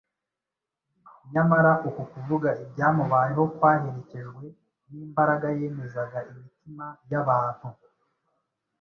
nyamara 1.31 1.71
uku 1.87 2.01
kuvuga 2.11 2.49
ibyamubayeho 2.63 3.43
kwaherekejwe 3.55 4.43
n’imbagara 4.89 5.47
yemezaga 5.59 6.19
imitima 6.31 6.85
y’abantu 7.11 7.67